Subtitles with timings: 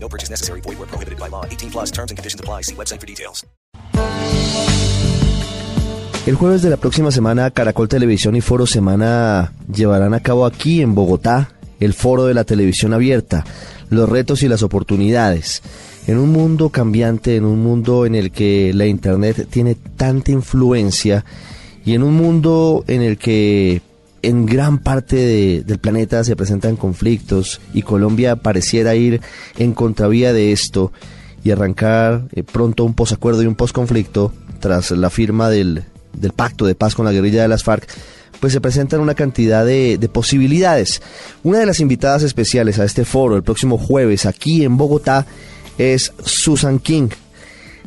[0.00, 0.60] No purchase necessary.
[0.62, 1.44] Void where prohibited by law.
[1.44, 2.62] 18 plus terms and conditions apply.
[2.62, 3.44] See website for details.
[6.26, 10.82] El jueves de la próxima semana, Caracol Televisión y Foro Semana llevarán a cabo aquí
[10.82, 13.44] en Bogotá el Foro de la Televisión Abierta,
[13.88, 15.62] los retos y las oportunidades.
[16.06, 21.24] En un mundo cambiante, en un mundo en el que la Internet tiene tanta influencia
[21.84, 23.80] y en un mundo en el que
[24.28, 29.20] en gran parte de- del planeta se presentan conflictos y Colombia pareciera ir
[29.58, 30.92] en contravía de esto
[31.44, 36.66] y arrancar eh, pronto un posacuerdo y un posconflicto tras la firma del, del pacto
[36.66, 37.88] de paz con la guerrilla de las FARC,
[38.40, 41.00] pues se presentan una cantidad de, de posibilidades.
[41.42, 45.26] Una de las invitadas especiales a este foro el próximo jueves aquí en Bogotá
[45.78, 47.08] es Susan King,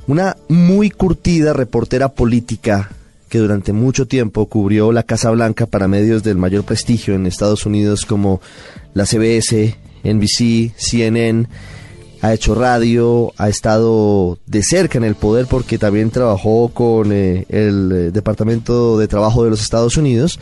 [0.08, 2.90] una muy curtida reportera política
[3.32, 7.66] que durante mucho tiempo cubrió la Casa Blanca para medios del mayor prestigio en Estados
[7.66, 8.42] Unidos como
[8.94, 11.48] la CBS, NBC, CNN,
[12.22, 17.46] ha hecho radio, ha estado de cerca en el poder porque también trabajó con eh,
[17.48, 20.38] el eh, Departamento de Trabajo de los Estados Unidos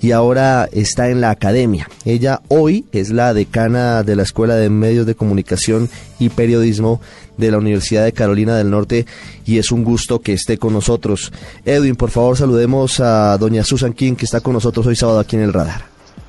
[0.00, 1.86] y ahora está en la academia.
[2.06, 7.02] Ella hoy es la decana de la Escuela de Medios de Comunicación y Periodismo
[7.36, 9.06] de la Universidad de Carolina del Norte
[9.44, 11.32] y es un gusto que esté con nosotros.
[11.64, 15.36] Edwin, por favor, saludemos a doña Susan King que está con nosotros hoy sábado aquí
[15.36, 15.82] en el radar.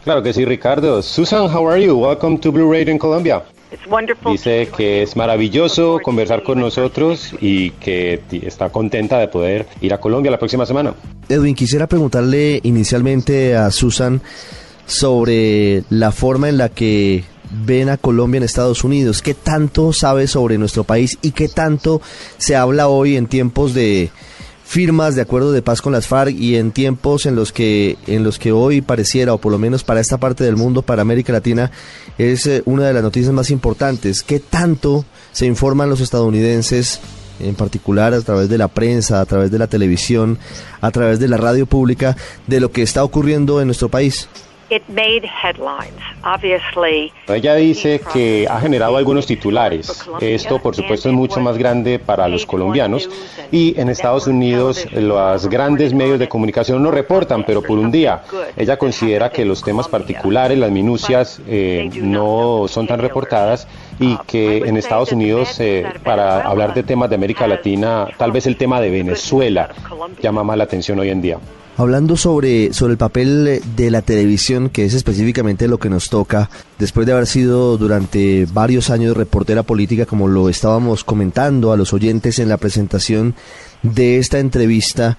[0.03, 1.01] Claro que sí, Ricardo.
[1.01, 1.95] Susan, how are you?
[1.95, 3.43] Welcome to Blue Radio in Colombia.
[3.71, 4.33] It's wonderful.
[4.33, 9.99] Dice que es maravilloso conversar con nosotros y que está contenta de poder ir a
[9.99, 10.93] Colombia la próxima semana.
[11.27, 14.21] Edwin, quisiera preguntarle inicialmente a Susan
[14.85, 19.21] sobre la forma en la que ven a Colombia en Estados Unidos.
[19.21, 22.01] ¿Qué tanto sabe sobre nuestro país y qué tanto
[22.37, 24.11] se habla hoy en tiempos de
[24.65, 28.23] firmas de acuerdos de paz con las FARC y en tiempos en los que en
[28.23, 31.33] los que hoy pareciera o por lo menos para esta parte del mundo, para América
[31.33, 31.71] Latina,
[32.17, 34.23] es eh, una de las noticias más importantes.
[34.23, 37.01] ¿Qué tanto se informan los estadounidenses
[37.39, 40.37] en particular a través de la prensa, a través de la televisión,
[40.81, 42.15] a través de la radio pública,
[42.47, 44.27] de lo que está ocurriendo en nuestro país.
[44.69, 46.00] It made headlines.
[46.24, 50.06] Obviously, Ella dice que ha generado algunos titulares.
[50.22, 53.09] Esto, por supuesto, es mucho más grande para los colombianos.
[53.52, 58.23] Y en Estados Unidos, los grandes medios de comunicación no reportan, pero por un día.
[58.56, 63.68] Ella considera que los temas particulares, las minucias, eh, no son tan reportadas
[63.99, 68.47] y que en Estados Unidos, eh, para hablar de temas de América Latina, tal vez
[68.47, 69.69] el tema de Venezuela
[70.21, 71.39] llama más la atención hoy en día.
[71.75, 76.09] Hablando sobre, sobre el papel eh, de la televisión, que es específicamente lo que nos
[76.09, 81.77] toca, después de haber sido durante varios años reportera política, como lo estábamos comentando a
[81.77, 83.33] los oyentes en la presentación
[83.81, 85.17] de esta entrevista,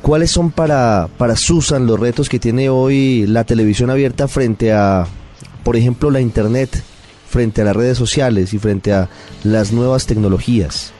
[0.00, 5.06] ¿cuáles son para, para Susan los retos que tiene hoy la televisión abierta frente a,
[5.62, 6.82] por ejemplo, la Internet,
[7.30, 9.08] frente a las redes sociales y frente a
[9.44, 10.92] las nuevas tecnologías?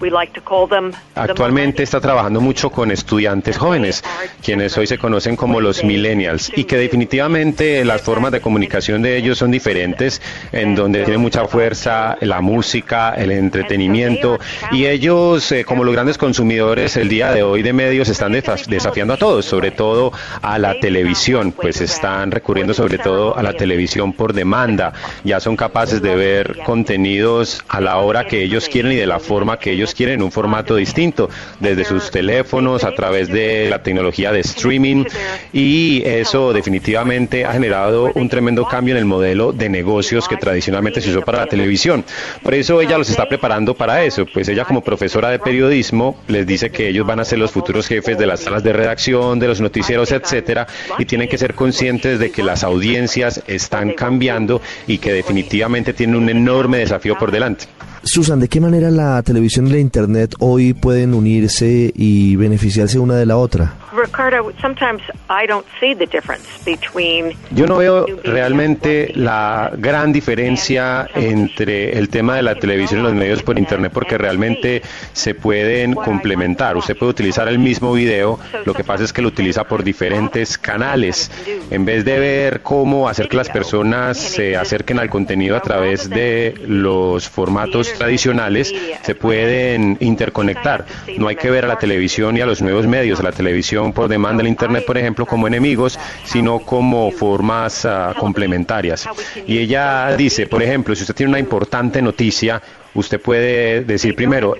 [0.00, 4.04] We like to call them the Actualmente está trabajando mucho con estudiantes jóvenes,
[4.42, 9.16] quienes hoy se conocen como los millennials, y que definitivamente las formas de comunicación de
[9.16, 10.22] ellos son diferentes,
[10.52, 14.38] en donde tiene mucha fuerza la música, el entretenimiento,
[14.70, 19.14] y ellos, eh, como los grandes consumidores el día de hoy de medios, están desafiando
[19.14, 24.12] a todos, sobre todo a la televisión, pues están recurriendo sobre todo a la televisión
[24.12, 24.92] por demanda,
[25.24, 29.18] ya son capaces de ver contenidos a la hora que ellos quieren y de la
[29.18, 31.28] forma que ellos quieren, en un formato distinto,
[31.60, 35.04] desde sus teléfonos, a través de la tecnología de streaming,
[35.52, 41.00] y eso definitivamente ha generado un tremendo cambio en el modelo de negocios que tradicionalmente
[41.00, 42.04] se usó para la televisión.
[42.42, 46.46] Por eso ella los está preparando para eso, pues ella como profesora de periodismo les
[46.46, 49.48] dice que ellos van a ser los futuros jefes de las salas de redacción, de
[49.48, 50.66] los noticieros, etcétera,
[50.98, 56.16] y tienen que ser conscientes de que las audiencias están cambiando y que definitivamente tienen
[56.16, 57.66] un enorme desafío por delante.
[58.02, 63.16] Susan, ¿de qué manera la televisión y la Internet hoy pueden unirse y beneficiarse una
[63.16, 63.74] de la otra?
[63.92, 71.08] Ricardo, sometimes I don't see the difference between Yo no veo realmente la gran diferencia
[71.14, 75.94] entre el tema de la televisión y los medios por internet porque realmente se pueden
[75.94, 76.76] complementar.
[76.76, 80.58] Usted puede utilizar el mismo video, lo que pasa es que lo utiliza por diferentes
[80.58, 81.30] canales.
[81.70, 86.08] En vez de ver cómo hacer que las personas se acerquen al contenido a través
[86.08, 90.86] de los formatos tradicionales se pueden interconectar.
[91.16, 93.92] No hay que ver a la televisión y a los nuevos medios, a la televisión
[93.92, 99.08] por demanda del Internet, por ejemplo, como enemigos, sino como formas uh, complementarias.
[99.46, 102.62] Y ella dice, por ejemplo, si usted tiene una importante noticia,
[102.98, 104.54] usted puede decir primero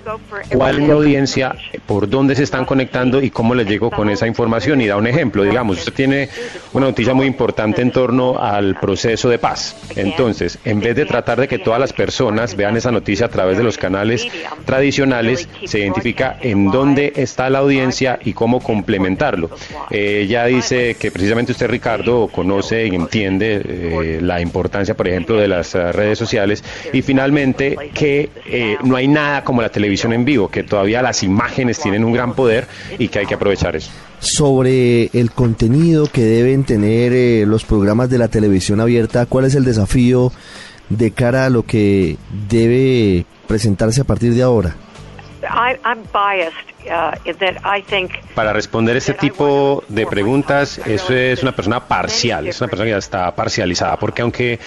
[0.51, 1.55] cuál es la audiencia,
[1.85, 4.81] por dónde se están conectando y cómo les llego con esa información.
[4.81, 6.29] Y da un ejemplo, digamos, usted tiene
[6.73, 9.75] una noticia muy importante en torno al proceso de paz.
[9.95, 13.57] Entonces, en vez de tratar de que todas las personas vean esa noticia a través
[13.57, 14.27] de los canales
[14.65, 19.49] tradicionales, se identifica en dónde está la audiencia y cómo complementarlo.
[19.91, 25.47] ella dice que precisamente usted, Ricardo, conoce y entiende eh, la importancia, por ejemplo, de
[25.47, 26.63] las eh, redes sociales
[26.93, 27.75] y finalmente
[28.43, 32.03] que eh, no hay nada como la televisión en vivo, que todavía las imágenes tienen
[32.03, 32.67] un gran poder
[32.97, 33.91] y que hay que aprovechar eso.
[34.19, 39.55] Sobre el contenido que deben tener eh, los programas de la televisión abierta, ¿cuál es
[39.55, 40.31] el desafío
[40.89, 42.17] de cara a lo que
[42.49, 44.75] debe presentarse a partir de ahora?
[48.35, 52.91] Para responder este tipo de preguntas, eso es una persona parcial, es una persona que
[52.91, 54.59] ya está parcializada, porque aunque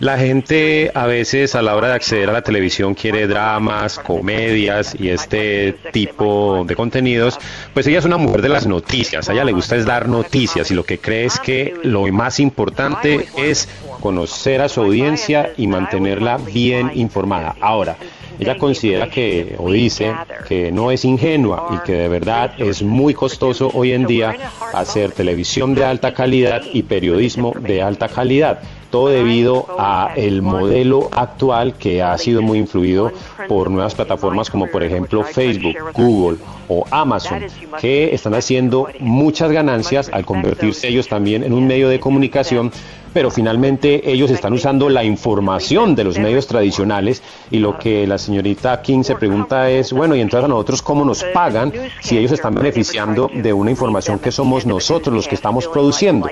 [0.00, 4.94] la gente a veces a la hora de acceder a la televisión quiere dramas, comedias
[4.98, 7.38] y este tipo de contenidos,
[7.74, 10.70] pues ella es una mujer de las noticias, a ella le gusta es dar noticias
[10.70, 13.68] y lo que cree es que lo más importante es
[14.00, 17.56] conocer a su audiencia y mantenerla bien informada.
[17.60, 17.96] Ahora,
[18.38, 20.14] ella considera que, o dice,
[20.46, 24.36] que no es ingenua y que de verdad es muy costoso hoy en día
[24.72, 31.08] hacer televisión de alta calidad y periodismo de alta calidad todo debido a el modelo
[31.12, 33.12] actual que ha sido muy influido
[33.48, 36.38] por nuevas plataformas como por ejemplo Facebook, Google
[36.68, 37.44] o Amazon,
[37.80, 42.72] que están haciendo muchas ganancias al convertirse ellos también en un medio de comunicación
[43.12, 48.18] pero finalmente ellos están usando la información de los medios tradicionales y lo que la
[48.18, 52.32] señorita King se pregunta es, bueno, y entonces a nosotros cómo nos pagan si ellos
[52.32, 56.28] están beneficiando de una información que somos nosotros los que estamos produciendo.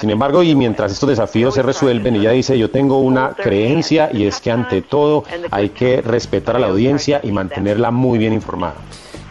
[0.00, 4.24] Sin embargo, y mientras estos desafíos se resuelven, ella dice, yo tengo una creencia y
[4.24, 8.76] es que ante todo hay que respetar a la audiencia y mantenerla muy bien informada.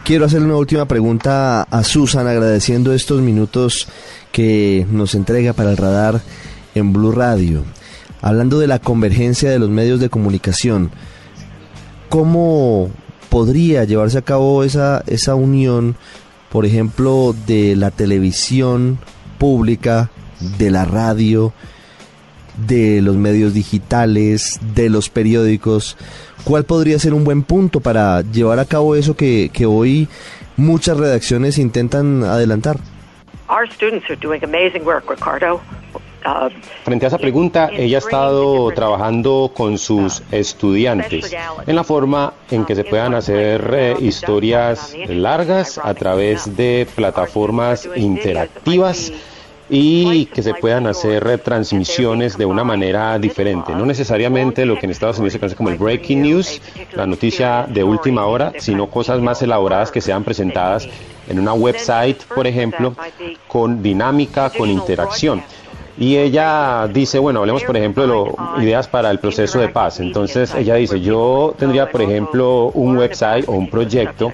[0.04, 3.88] Quiero hacerle una última pregunta a Susan, agradeciendo estos minutos
[4.32, 6.20] que nos entrega para el radar
[6.74, 7.64] en Blue Radio.
[8.22, 10.90] Hablando de la convergencia de los medios de comunicación,
[12.08, 12.90] ¿cómo
[13.28, 15.96] podría llevarse a cabo esa, esa unión,
[16.48, 18.98] por ejemplo, de la televisión
[19.38, 20.10] pública,
[20.58, 21.52] de la radio,
[22.66, 25.96] de los medios digitales, de los periódicos?
[26.44, 30.08] ¿Cuál podría ser un buen punto para llevar a cabo eso que, que hoy
[30.56, 32.78] muchas redacciones intentan adelantar?
[33.48, 35.60] Our students are doing amazing work, Ricardo.
[36.84, 41.34] Frente a esa pregunta, ella ha estado trabajando con sus estudiantes
[41.66, 47.88] en la forma en que se puedan hacer eh, historias largas a través de plataformas
[47.96, 49.12] interactivas
[49.70, 53.74] y que se puedan hacer transmisiones de una manera diferente.
[53.74, 56.60] No necesariamente lo que en Estados Unidos se conoce como el breaking news,
[56.94, 60.88] la noticia de última hora, sino cosas más elaboradas que sean presentadas
[61.28, 62.94] en una website, por ejemplo,
[63.46, 65.42] con dinámica, con interacción.
[65.98, 69.98] Y ella dice, bueno, hablemos por ejemplo de ideas para el proceso de paz.
[70.00, 74.32] Entonces ella dice, yo tendría por ejemplo un website o un proyecto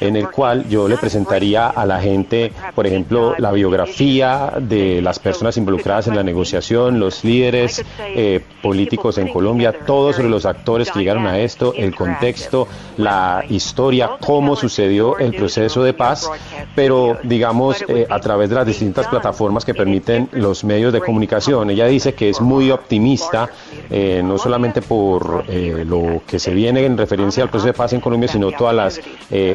[0.00, 5.18] en el cual yo le presentaría a la gente, por ejemplo, la biografía de las
[5.18, 10.98] personas involucradas en la negociación, los líderes eh, políticos en Colombia, todos los actores que
[10.98, 16.30] llegaron a esto, el contexto, la historia, cómo sucedió el proceso de paz,
[16.74, 21.70] pero digamos eh, a través de las distintas plataformas que permiten los medios de comunicación.
[21.70, 23.50] Ella dice que es muy optimista,
[23.90, 28.00] eh, no solamente por lo que se viene en referencia al proceso de paz en
[28.00, 29.00] Colombia, sino todas las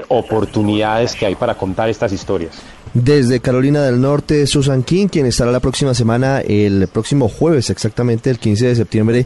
[0.07, 2.55] oportunidades oportunidades que hay para contar estas historias.
[2.93, 8.29] Desde Carolina del Norte, Susan King, quien estará la próxima semana, el próximo jueves exactamente,
[8.29, 9.25] el 15 de septiembre,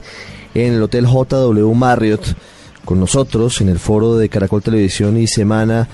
[0.54, 2.36] en el Hotel JW Marriott,
[2.84, 5.88] con nosotros en el foro de Caracol Televisión y Semana,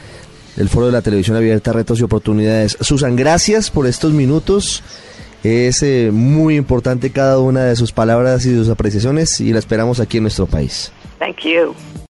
[0.58, 2.78] el foro de la televisión abierta, retos y oportunidades.
[2.82, 4.82] Susan, gracias por estos minutos.
[5.44, 10.00] Es eh, muy importante cada una de sus palabras y sus apreciaciones y la esperamos
[10.00, 10.92] aquí en nuestro país.
[11.20, 11.76] Thank you.